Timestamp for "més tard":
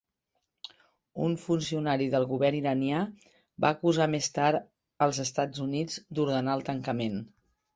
4.15-4.67